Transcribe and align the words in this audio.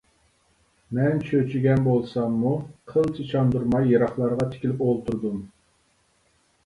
مەن 0.97 1.19
چۆچۈگەن 1.27 1.83
بولساممۇ 1.89 2.55
قىلچە 2.93 3.27
چاندۇرماي 3.35 3.87
يىراقلارغا 3.93 4.49
تىكىلىپ 4.55 4.83
ئولتۇردۇم. 4.87 5.37